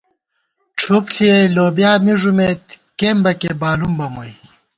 ڄُھپ 0.79 1.05
ݪِیَئ 1.15 1.43
لوبیا 1.55 1.91
می 2.03 2.13
ݫُمېت، 2.21 2.63
کېنبَکے 2.99 3.51
بالُوم 3.61 3.93
بہ 3.97 4.07
مُوئی 4.13 4.33